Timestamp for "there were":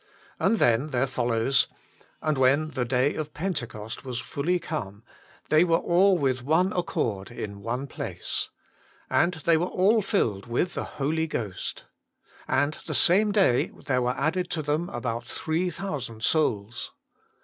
13.85-14.17